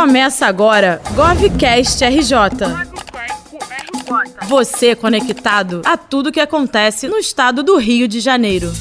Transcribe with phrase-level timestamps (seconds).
[0.00, 2.34] Começa agora GovCast RJ.
[4.48, 8.72] Você conectado a tudo que acontece no estado do Rio de Janeiro.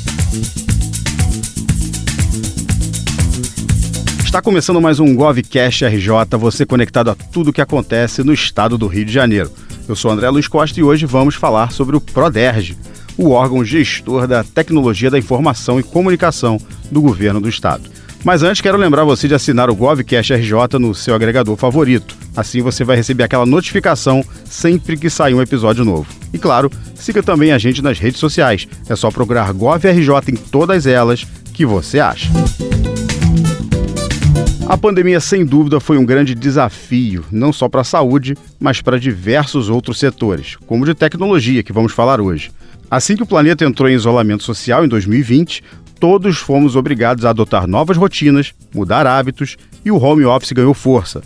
[4.23, 8.87] Está começando mais um GovCast RJ, você conectado a tudo que acontece no estado do
[8.87, 9.51] Rio de Janeiro.
[9.89, 12.77] Eu sou André Luiz Costa e hoje vamos falar sobre o PRODERJ,
[13.17, 16.57] o órgão gestor da tecnologia da informação e comunicação
[16.89, 17.99] do governo do estado.
[18.23, 22.15] Mas antes, quero lembrar você de assinar o GovCast RJ no seu agregador favorito.
[22.35, 26.07] Assim você vai receber aquela notificação sempre que sair um episódio novo.
[26.33, 28.67] E claro, siga também a gente nas redes sociais.
[28.89, 32.29] É só procurar GovRJ em todas elas que você acha.
[34.67, 38.99] A pandemia, sem dúvida, foi um grande desafio, não só para a saúde, mas para
[38.99, 42.51] diversos outros setores, como de tecnologia, que vamos falar hoje.
[42.91, 45.63] Assim que o planeta entrou em isolamento social em 2020,
[45.99, 51.21] todos fomos obrigados a adotar novas rotinas, mudar hábitos e o home office ganhou força.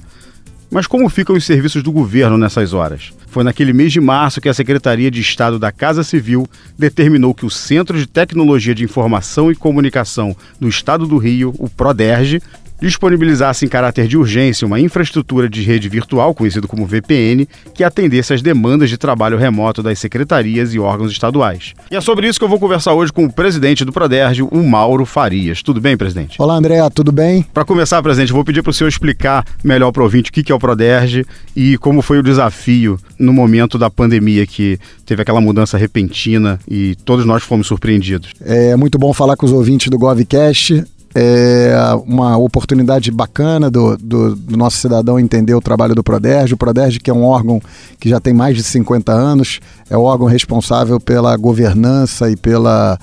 [0.73, 3.13] Mas como ficam os serviços do governo nessas horas?
[3.27, 7.45] Foi naquele mês de março que a Secretaria de Estado da Casa Civil determinou que
[7.45, 12.41] o Centro de Tecnologia de Informação e Comunicação do Estado do Rio, o PRODERJ,
[12.81, 18.33] disponibilizasse em caráter de urgência uma infraestrutura de rede virtual, conhecido como VPN, que atendesse
[18.33, 21.73] às demandas de trabalho remoto das secretarias e órgãos estaduais.
[21.89, 24.63] E é sobre isso que eu vou conversar hoje com o presidente do Prodérgio, o
[24.63, 25.61] Mauro Farias.
[25.61, 26.41] Tudo bem, presidente?
[26.41, 27.45] Olá, André, tudo bem?
[27.53, 30.51] Para começar, presidente, vou pedir para o senhor explicar melhor para o ouvinte o que
[30.51, 35.39] é o Prodérgio e como foi o desafio no momento da pandemia que teve aquela
[35.39, 38.31] mudança repentina e todos nós fomos surpreendidos.
[38.41, 40.83] É muito bom falar com os ouvintes do GovCast
[41.15, 41.75] é
[42.07, 46.53] uma oportunidade bacana do, do, do, nosso cidadão entender o trabalho do Proderj.
[46.53, 47.61] O Proderj, que é um órgão
[47.99, 52.97] que já tem mais de 50 anos, é o órgão responsável pela governança e pela,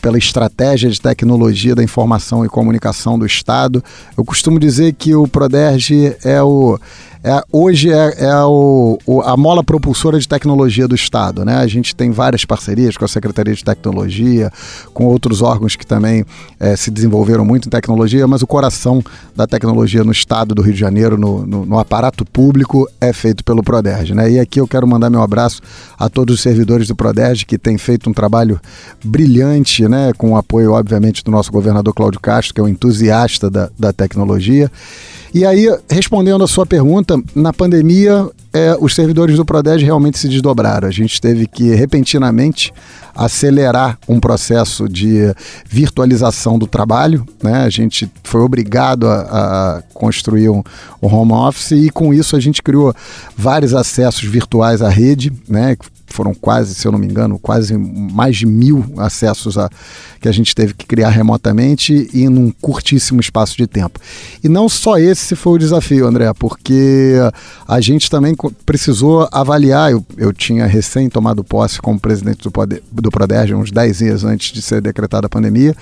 [0.00, 3.82] pela estratégia de tecnologia da informação e comunicação do Estado.
[4.18, 6.78] Eu costumo dizer que o Proderj é o
[7.24, 11.44] é, hoje é, é o, o, a mola propulsora de tecnologia do Estado.
[11.44, 11.56] Né?
[11.56, 14.50] A gente tem várias parcerias com a Secretaria de Tecnologia,
[14.92, 16.24] com outros órgãos que também
[16.58, 19.02] é, se desenvolveram muito em tecnologia, mas o coração
[19.36, 23.44] da tecnologia no Estado do Rio de Janeiro, no, no, no aparato público, é feito
[23.44, 24.14] pelo Proderj.
[24.14, 24.32] Né?
[24.32, 25.60] E aqui eu quero mandar meu abraço
[25.96, 28.60] a todos os servidores do Proderj que têm feito um trabalho
[29.04, 30.12] brilhante, né?
[30.18, 33.92] com o apoio, obviamente, do nosso governador Cláudio Castro, que é um entusiasta da, da
[33.92, 34.68] tecnologia.
[35.34, 40.28] E aí, respondendo a sua pergunta, na pandemia, é, os servidores do Prodege realmente se
[40.28, 40.86] desdobraram.
[40.86, 42.70] A gente teve que, repentinamente,
[43.14, 45.34] acelerar um processo de
[45.66, 47.26] virtualização do trabalho.
[47.42, 47.64] Né?
[47.64, 50.62] A gente foi obrigado a, a construir um,
[51.02, 52.94] um, home office e, com isso, a gente criou
[53.34, 55.76] vários acessos virtuais à rede, né?
[56.12, 59.68] Foram quase, se eu não me engano, quase mais de mil acessos a,
[60.20, 63.98] que a gente teve que criar remotamente e num curtíssimo espaço de tempo.
[64.42, 67.14] E não só esse foi o desafio, André, porque
[67.66, 68.34] a gente também
[68.64, 69.92] precisou avaliar.
[69.92, 74.24] Eu, eu tinha recém tomado posse como presidente do, Poder, do Proderj, uns 10 dias
[74.24, 75.74] antes de ser decretada a pandemia,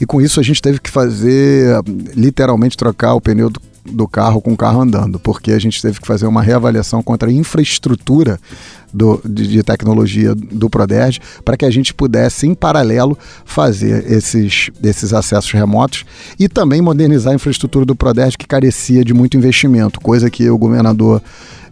[0.00, 1.80] e com isso a gente teve que fazer,
[2.14, 3.60] literalmente, trocar o pneu do
[3.92, 7.28] do carro com o carro andando, porque a gente teve que fazer uma reavaliação contra
[7.28, 8.38] a infraestrutura
[8.92, 14.70] do, de, de, tecnologia do Proderj para que a gente pudesse, em paralelo, fazer esses,
[14.82, 16.04] esses acessos remotos
[16.38, 20.58] e também modernizar a infraestrutura do Proderj que carecia de muito investimento, coisa que o
[20.58, 21.22] governador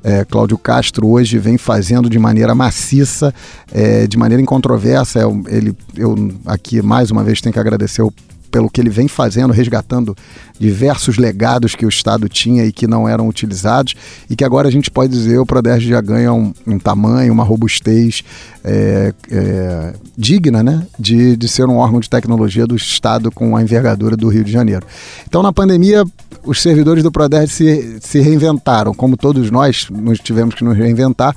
[0.06, 3.34] é, Cláudio Castro hoje vem fazendo de maneira maciça,
[3.72, 5.18] é, de maneira incontroversa.
[5.18, 8.12] Eu, ele, eu aqui mais uma vez tenho que agradecer o
[8.56, 10.16] pelo que ele vem fazendo, resgatando
[10.58, 13.94] diversos legados que o Estado tinha e que não eram utilizados,
[14.30, 17.44] e que agora a gente pode dizer o Proderj já ganha um, um tamanho, uma
[17.44, 18.24] robustez
[18.64, 23.60] é, é, digna né, de, de ser um órgão de tecnologia do Estado com a
[23.60, 24.86] envergadura do Rio de Janeiro.
[25.28, 26.02] Então, na pandemia,
[26.42, 31.36] os servidores do Proderj se, se reinventaram, como todos nós nos tivemos que nos reinventar.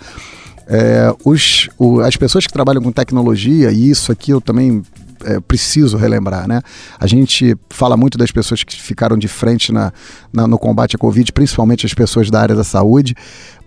[0.72, 4.84] É, os, o, as pessoas que trabalham com tecnologia, e isso aqui eu também
[5.25, 6.62] é, preciso relembrar, né?
[7.00, 9.91] A gente fala muito das pessoas que ficaram de frente na,
[10.31, 13.16] na, no combate à Covid, principalmente as pessoas da área da saúde,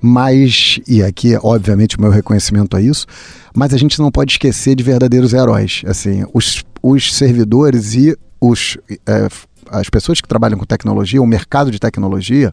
[0.01, 3.07] mas, e aqui, obviamente, o meu reconhecimento a isso,
[3.55, 5.83] mas a gente não pode esquecer de verdadeiros heróis.
[5.87, 9.29] Assim, os, os servidores e os, é,
[9.71, 12.53] as pessoas que trabalham com tecnologia, o mercado de tecnologia,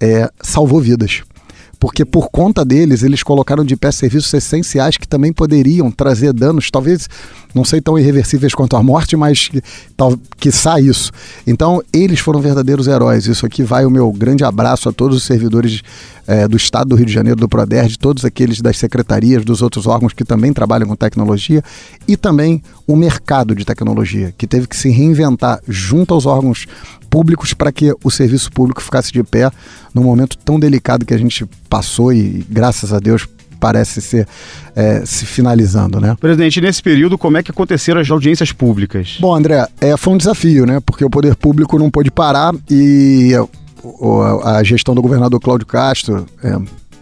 [0.00, 1.22] é, salvou vidas
[1.80, 6.70] porque por conta deles, eles colocaram de pé serviços essenciais que também poderiam trazer danos,
[6.70, 7.08] talvez
[7.54, 9.62] não sei tão irreversíveis quanto a morte, mas que,
[9.96, 11.10] tal, que sai isso.
[11.46, 13.26] Então, eles foram verdadeiros heróis.
[13.26, 15.82] Isso aqui vai o meu grande abraço a todos os servidores
[16.30, 19.88] é, do Estado do Rio de Janeiro, do PRODERJ, todos aqueles das secretarias, dos outros
[19.88, 21.60] órgãos que também trabalham com tecnologia,
[22.06, 26.66] e também o mercado de tecnologia, que teve que se reinventar junto aos órgãos
[27.10, 29.50] públicos para que o serviço público ficasse de pé
[29.92, 33.26] num momento tão delicado que a gente passou e, graças a Deus,
[33.58, 34.26] parece ser
[34.74, 36.16] é, se finalizando, né?
[36.18, 39.18] Presidente, nesse período, como é que aconteceram as audiências públicas?
[39.20, 40.80] Bom, André, é, foi um desafio, né?
[40.80, 43.32] Porque o poder público não pôde parar e
[44.44, 46.56] a gestão do governador Cláudio Castro, é,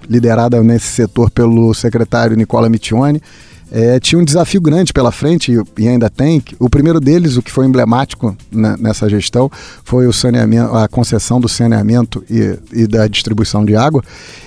[0.09, 3.23] liderada nesse setor pelo secretário Nicola Mittione,
[3.70, 6.43] é, tinha um desafio grande pela frente e, ainda tem.
[6.59, 9.50] O primeiro deles, o que foi emblemático né, nessa gestão,
[9.85, 14.03] foi o saneamento, a concessão do saneamento e, e, da distribuição de água.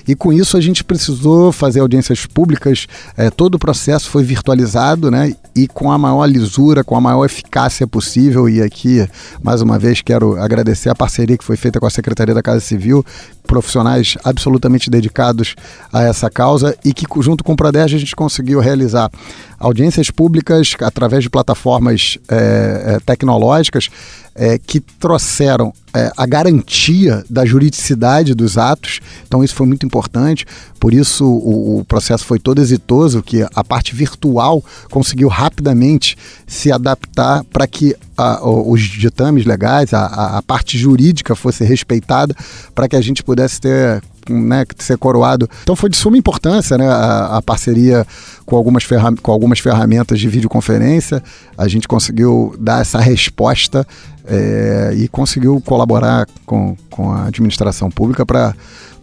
[0.07, 2.87] E com isso a gente precisou fazer audiências públicas.
[3.15, 5.33] É, todo o processo foi virtualizado, né?
[5.55, 8.49] E com a maior lisura, com a maior eficácia possível.
[8.49, 9.07] E aqui,
[9.43, 12.61] mais uma vez, quero agradecer a parceria que foi feita com a Secretaria da Casa
[12.61, 13.05] Civil,
[13.45, 15.55] profissionais absolutamente dedicados
[15.93, 19.10] a essa causa e que, junto com o Prodege, a gente conseguiu realizar
[19.59, 23.89] audiências públicas através de plataformas é, tecnológicas
[24.33, 28.99] é, que trouxeram é, a garantia da juridicidade dos atos.
[29.27, 30.45] Então isso foi muito importante.
[30.79, 36.17] Por isso o, o, processo foi todo exitoso, que a parte virtual conseguiu rapidamente
[36.47, 42.35] se adaptar para que a, os ditames legais, a, a parte jurídica fosse respeitada,
[42.73, 45.49] para que a gente pudesse ter né, ser coroado.
[45.63, 48.05] Então foi de suma importância né, a, a parceria
[48.51, 48.83] com algumas,
[49.21, 51.23] com algumas ferramentas de videoconferência.
[51.57, 53.87] A gente conseguiu dar essa resposta
[54.25, 58.53] é, e conseguiu colaborar com, com a administração pública para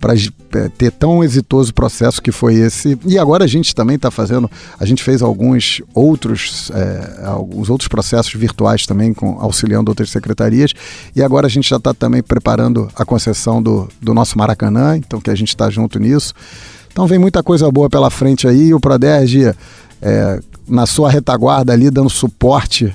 [0.00, 2.96] para é, ter tão exitoso processo que foi esse.
[3.04, 4.48] E agora a gente também está fazendo,
[4.78, 10.72] a gente fez alguns outros, é, alguns outros processos virtuais também, com, auxiliando outras secretarias,
[11.16, 15.20] e agora a gente já está também preparando a concessão do, do nosso Maracanã, então
[15.20, 16.32] que a gente está junto nisso.
[16.90, 19.54] Então vem muita coisa boa pela frente aí, o Proderj
[20.02, 22.94] é, na sua retaguarda ali, dando suporte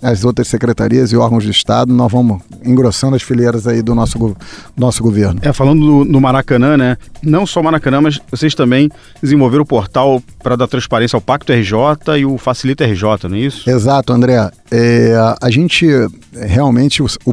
[0.00, 4.36] as outras secretarias e órgãos de Estado, nós vamos engrossando as fileiras aí do nosso,
[4.76, 5.40] nosso governo.
[5.42, 6.96] É, falando do, do Maracanã, né?
[7.22, 8.90] Não só o Maracanã, mas vocês também
[9.22, 13.40] desenvolveram o portal para dar transparência ao Pacto RJ e o Facilita RJ, não é
[13.40, 13.68] isso?
[13.70, 14.50] Exato, André.
[14.70, 15.86] É, a gente
[16.34, 17.32] realmente, o, o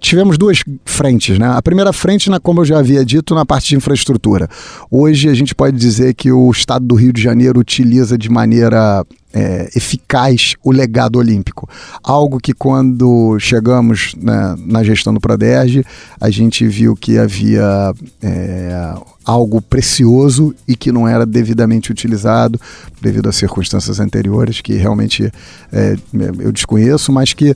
[0.04, 1.48] tivemos duas frentes, né?
[1.48, 4.50] A primeira frente, na, como eu já havia dito, na parte de infraestrutura.
[4.92, 9.06] Hoje a gente pode dizer que o Estado do Rio de Janeiro utiliza de maneira
[9.34, 11.70] é, eficaz o legado olímpico.
[12.04, 15.86] Algo que quando chegamos né, na gestão do Proderj,
[16.20, 18.94] a gente viu que havia é,
[19.24, 22.60] algo precioso e que não era devidamente utilizado
[23.02, 25.32] devido às circunstâncias anteriores, que realmente
[25.72, 25.96] é,
[26.40, 27.56] eu desconheço, mas que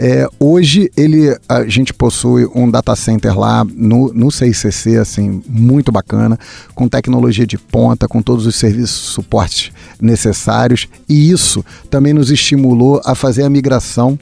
[0.00, 5.90] é, hoje ele, a gente possui um data center lá no, no CICC, assim, muito
[5.90, 6.38] bacana,
[6.72, 13.02] com tecnologia de ponta, com todos os serviços suportes necessários, e isso também nos estimulou
[13.04, 14.16] a fazer a migração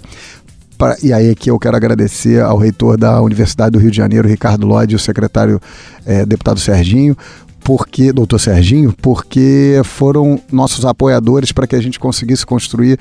[0.79, 4.29] Pra, e aí aqui eu quero agradecer ao reitor da Universidade do Rio de Janeiro,
[4.29, 5.61] Ricardo Lodi, e o secretário
[6.05, 7.17] é, deputado Serginho,
[7.65, 12.99] porque, doutor Serginho, porque foram nossos apoiadores para que a gente conseguisse construir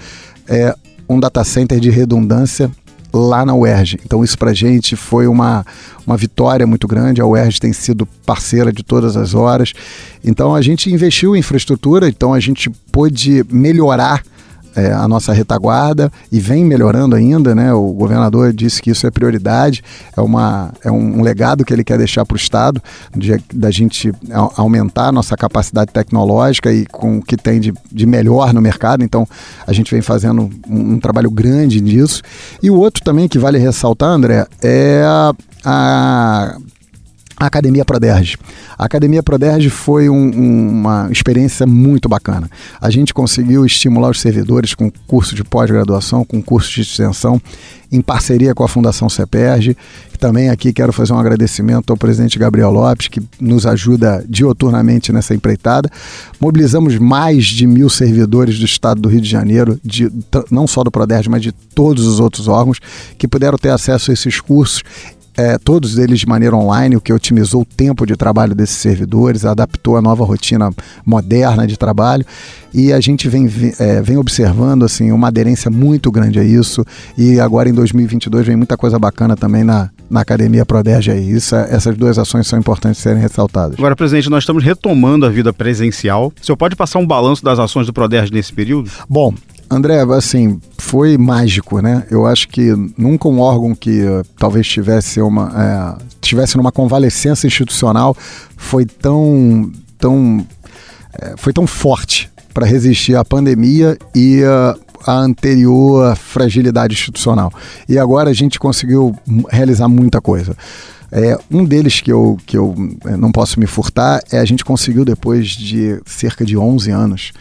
[0.48, 0.74] é,
[1.08, 2.72] um data center de redundância
[3.14, 4.00] lá na UERJ.
[4.06, 5.66] Então isso para a gente foi uma,
[6.06, 7.22] uma vitória muito grande.
[7.22, 9.74] A UERJ tem sido parceira de todas as horas.
[10.24, 14.22] Então a gente investiu em infraestrutura, então a gente pôde melhorar
[14.76, 17.74] é, a nossa retaguarda e vem melhorando ainda, né?
[17.74, 19.84] O governador disse que isso é prioridade,
[20.16, 22.82] é, uma, é um legado que ele quer deixar para o Estado,
[23.16, 24.12] de, da gente
[24.56, 29.04] aumentar a nossa capacidade tecnológica e com o que tem de, de melhor no mercado.
[29.04, 29.28] Então,
[29.66, 32.22] a gente vem fazendo um, um trabalho grande nisso.
[32.62, 36.58] E o outro também que vale ressaltar, André, é a, a
[37.38, 38.38] a Academia Proderge.
[38.78, 42.50] A Academia Proderge foi um, um, uma experiência muito bacana.
[42.80, 47.42] A gente conseguiu estimular os servidores com curso de pós-graduação, com curso de extensão,
[47.92, 49.76] em parceria com a Fundação CEPERG.
[50.18, 55.36] Também aqui quero fazer um agradecimento ao presidente Gabriel Lopes, que nos ajuda dioturnamente nessa
[55.36, 55.90] empreitada.
[56.40, 60.10] Mobilizamos mais de mil servidores do estado do Rio de Janeiro, de,
[60.50, 62.80] não só do Proderge, mas de todos os outros órgãos,
[63.18, 64.82] que puderam ter acesso a esses cursos
[65.38, 69.46] é, todos eles de maneira online, o que otimizou o tempo de trabalho desses servidores,
[69.46, 70.72] adaptou a nova rotina
[71.06, 72.26] moderna de trabalho
[72.74, 73.50] e a gente vem,
[73.80, 76.84] é, vem observando assim uma aderência muito grande a isso
[77.18, 81.32] e agora em 2022 vem muita coisa bacana também na, na Academia Proderge aí.
[81.32, 83.78] Isso, essas duas ações são importantes serem ressaltadas.
[83.78, 86.34] Agora, presidente, nós estamos retomando a vida presencial.
[86.42, 88.90] O senhor pode passar um balanço das ações do Proderge nesse período?
[89.10, 89.34] Bom,
[89.70, 92.06] André, assim, foi mágico, né?
[92.10, 97.48] Eu acho que nunca um órgão que uh, talvez tivesse uma é, tivesse numa convalescença
[97.48, 98.16] institucional
[98.56, 100.46] foi tão tão
[101.20, 107.52] é, foi tão forte para resistir à pandemia e uh, a anterior fragilidade institucional.
[107.88, 109.16] E agora a gente conseguiu
[109.50, 110.56] realizar muita coisa.
[111.12, 112.76] É, um deles que eu, que eu
[113.18, 117.32] não posso me furtar é a gente conseguiu, depois de cerca de 11 anos,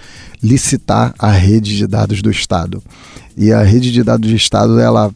[0.43, 2.83] licitar a rede de dados do Estado.
[3.37, 5.11] E a rede de dados do Estado ela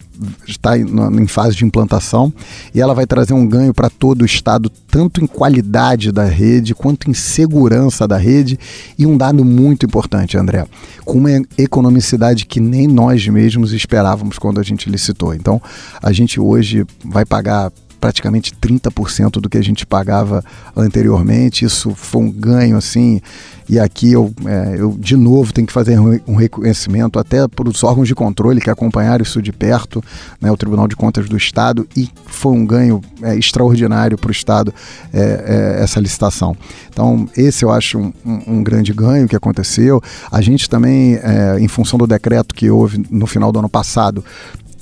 [0.47, 2.33] está em fase de implantação
[2.75, 6.75] e ela vai trazer um ganho para todo o Estado, tanto em qualidade da rede
[6.75, 8.59] quanto em segurança da rede.
[8.99, 10.67] E um dado muito importante, André,
[11.05, 15.33] com uma economicidade que nem nós mesmos esperávamos quando a gente licitou.
[15.33, 15.63] Então,
[16.03, 20.45] a gente hoje vai pagar praticamente 30% do que a gente pagava
[20.77, 21.65] anteriormente.
[21.65, 23.21] Isso foi um ganho assim.
[23.69, 27.85] E aqui eu, é, eu de novo tenho que fazer um reconhecimento até para os
[27.85, 30.03] órgãos de controle que acompanharam isso de perto,
[30.41, 34.33] né, o Tribunal de Contas do Estado, e foi um ganho é, extraordinário para o
[34.33, 34.73] Estado
[35.13, 36.57] é, é, essa licitação.
[36.89, 40.03] Então, esse eu acho um, um, um, grande ganho que aconteceu.
[40.33, 44.25] A gente também, é, em função do decreto que houve no final do ano passado,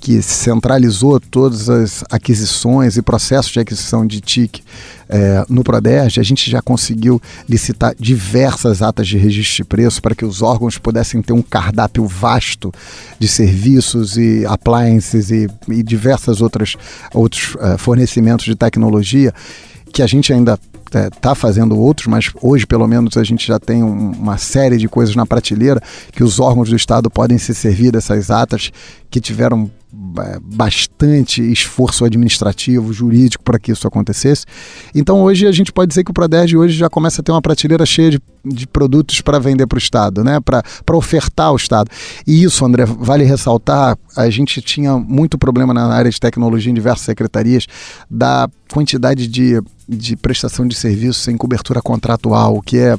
[0.07, 4.63] que centralizou todas as aquisições e processos de aquisição de TIC
[5.09, 10.15] é, no Prodeste, a gente já conseguiu licitar diversas atas de registro de preço para
[10.15, 12.73] que os órgãos pudessem ter um cardápio vasto
[13.19, 16.77] de serviços e appliances e, e diversas outras
[17.13, 19.35] outros uh, fornecimentos de tecnologia
[19.93, 23.59] que a gente ainda está é, fazendo outros, mas hoje pelo menos a gente já
[23.59, 25.81] tem um, uma série de coisas na prateleira
[26.13, 28.71] que os órgãos do Estado podem se servir dessas atas
[29.11, 29.71] que tiveram é,
[30.43, 34.45] bastante esforço administrativo, jurídico para que isso acontecesse.
[34.95, 37.41] Então hoje a gente pode dizer que o Proderd hoje já começa a ter uma
[37.41, 40.39] prateleira cheia de, de produtos para vender para o Estado, né?
[40.41, 41.91] para ofertar ao Estado.
[42.27, 46.75] E isso, André, vale ressaltar, a gente tinha muito problema na área de tecnologia em
[46.75, 47.67] diversas secretarias
[48.11, 52.97] da quantidade de, de prestação de serviços sem cobertura contratual, que é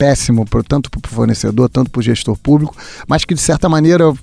[0.00, 2.74] péssimo tanto para o fornecedor, tanto para o gestor público,
[3.06, 4.16] mas que de certa maneira uh,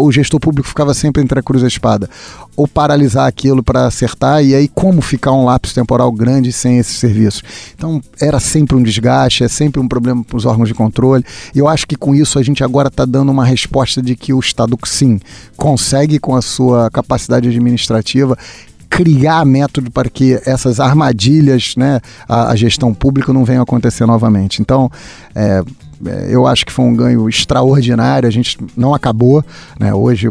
[0.00, 2.08] o gestor público ficava sempre entre a cruz e a espada.
[2.56, 6.98] Ou paralisar aquilo para acertar, e aí como ficar um lápis temporal grande sem esses
[6.98, 7.42] serviços.
[7.74, 11.24] Então era sempre um desgaste, é sempre um problema para os órgãos de controle.
[11.52, 14.32] E eu acho que com isso a gente agora está dando uma resposta de que
[14.32, 15.18] o Estado sim
[15.56, 18.38] consegue com a sua capacidade administrativa
[18.88, 24.60] criar método para que essas armadilhas, né, a, a gestão pública não venham acontecer novamente.
[24.60, 24.90] Então,
[25.34, 25.62] é,
[26.06, 29.44] é, eu acho que foi um ganho extraordinário, a gente não acabou,
[29.78, 30.28] né, hoje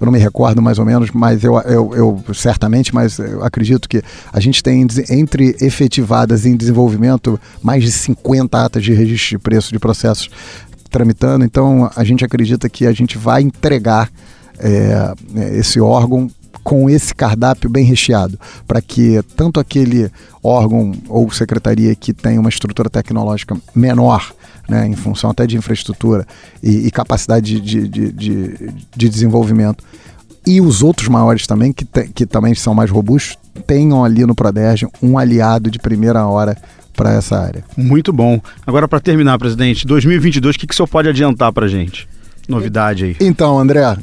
[0.00, 3.86] eu não me recordo mais ou menos, mas eu, eu, eu, certamente, mas eu acredito
[3.86, 4.02] que
[4.32, 9.70] a gente tem entre efetivadas em desenvolvimento mais de 50 atas de registro de preço
[9.70, 10.30] de processos
[10.90, 14.10] tramitando, então a gente acredita que a gente vai entregar
[14.58, 15.12] é,
[15.58, 16.30] esse órgão
[16.62, 20.10] com esse cardápio bem recheado, para que tanto aquele
[20.42, 24.32] órgão ou secretaria que tem uma estrutura tecnológica menor,
[24.68, 26.26] né, em função até de infraestrutura
[26.62, 29.84] e, e capacidade de, de, de, de, desenvolvimento,
[30.46, 33.36] e os outros maiores também, que, te, que também são mais robustos,
[33.66, 36.56] tenham ali no Proderge um aliado de primeira hora
[36.96, 37.64] para essa área.
[37.76, 38.40] Muito bom.
[38.66, 42.08] Agora, para terminar, presidente, 2022, o que, que o senhor pode adiantar para gente?
[42.48, 43.16] Novidade aí.
[43.20, 43.96] Então, André,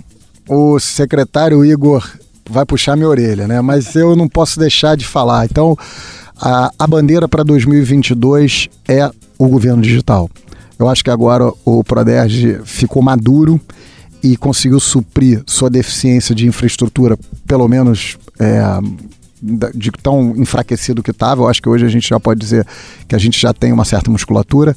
[0.48, 2.08] o secretário Igor
[2.50, 3.62] vai puxar minha orelha, né?
[3.62, 5.46] Mas eu não posso deixar de falar.
[5.46, 5.78] Então,
[6.40, 10.30] a, a bandeira para 2022 é o governo digital.
[10.78, 13.60] Eu acho que agora o Proderj ficou maduro
[14.22, 18.62] e conseguiu suprir sua deficiência de infraestrutura, pelo menos é,
[19.74, 21.42] de tão enfraquecido que estava.
[21.42, 22.66] Eu acho que hoje a gente já pode dizer
[23.08, 24.76] que a gente já tem uma certa musculatura.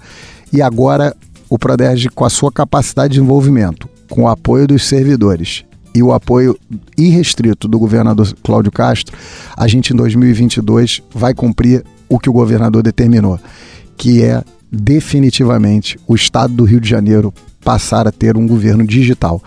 [0.53, 1.15] E agora
[1.49, 6.13] o Proderj, com a sua capacidade de desenvolvimento, com o apoio dos servidores e o
[6.13, 6.59] apoio
[6.97, 9.17] irrestrito do governador Cláudio Castro,
[9.57, 13.39] a gente em 2022 vai cumprir o que o governador determinou,
[13.97, 17.33] que é definitivamente o estado do Rio de Janeiro
[17.65, 19.43] passar a ter um governo digital.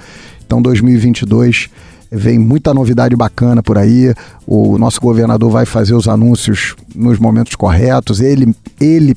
[0.46, 1.70] Então 2022
[2.12, 4.14] vem muita novidade bacana por aí.
[4.46, 8.20] O nosso governador vai fazer os anúncios nos momentos corretos.
[8.22, 9.16] Ele, ele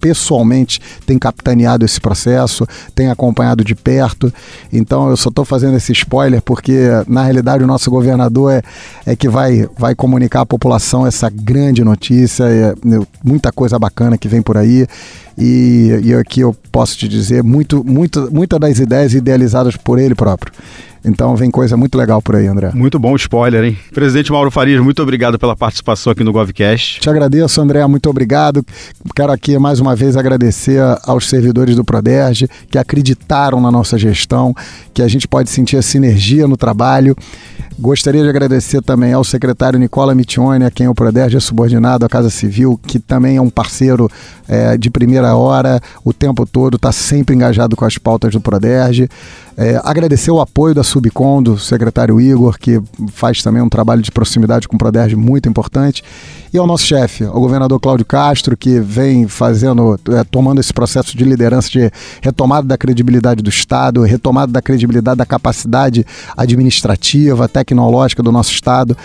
[0.00, 4.32] pessoalmente tem capitaneado esse processo, tem acompanhado de perto.
[4.72, 8.62] Então eu só estou fazendo esse spoiler porque, na realidade, o nosso governador é,
[9.06, 12.74] é que vai, vai comunicar à população essa grande notícia, é,
[13.24, 14.86] muita coisa bacana que vem por aí.
[15.36, 20.14] E, e aqui eu posso te dizer, muito, muito, muitas das ideias idealizadas por ele
[20.14, 20.52] próprio.
[21.04, 22.70] Então vem coisa muito legal por aí, André.
[22.74, 23.78] Muito bom spoiler, hein?
[23.92, 27.00] Presidente Mauro Farias, muito obrigado pela participação aqui no GovCast.
[27.00, 28.64] Te agradeço, André, muito obrigado.
[29.14, 34.54] Quero aqui mais uma vez agradecer aos servidores do Proderge que acreditaram na nossa gestão,
[34.92, 37.16] que a gente pode sentir a sinergia no trabalho.
[37.80, 42.08] Gostaria de agradecer também ao secretário Nicola Mitione, a quem o Proderge é subordinado à
[42.08, 44.10] Casa Civil, que também é um parceiro
[44.48, 49.08] é, de primeira hora, o tempo todo, está sempre engajado com as pautas do Proderge.
[49.60, 54.12] É, agradecer o apoio da Subcom, do secretário Igor, que faz também um trabalho de
[54.12, 56.04] proximidade com o Proderj muito importante.
[56.54, 61.16] E ao nosso chefe, o governador Cláudio Castro, que vem fazendo, é, tomando esse processo
[61.16, 61.90] de liderança de
[62.22, 68.96] retomada da credibilidade do Estado, retomada da credibilidade da capacidade administrativa, tecnológica do nosso Estado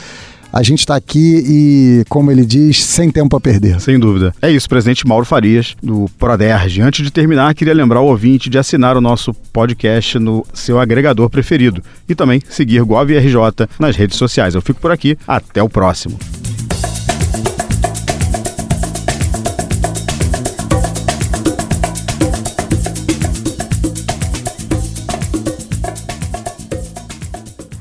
[0.53, 3.81] a gente está aqui e, como ele diz, sem tempo a perder.
[3.81, 4.35] Sem dúvida.
[4.39, 6.79] É isso, presidente Mauro Farias, do Proderj.
[6.79, 11.27] Antes de terminar, queria lembrar o ouvinte de assinar o nosso podcast no seu agregador
[11.27, 14.53] preferido e também seguir GovRJ nas redes sociais.
[14.53, 16.19] Eu fico por aqui, até o próximo.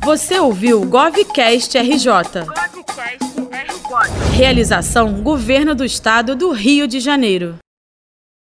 [0.02, 2.61] Você ouviu Govcast RJ.
[4.42, 7.58] Realização Governo do Estado do Rio de Janeiro.